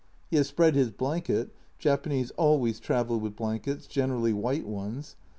He 0.31 0.37
has 0.37 0.47
spread 0.47 0.73
his 0.73 0.89
blanket 0.89 1.53
(Japanese 1.77 2.31
always 2.31 2.79
travel 2.79 3.19
with 3.19 3.35
blankets, 3.35 3.85
generally 3.85 4.33
white 4.33 4.65
ones 4.67 5.15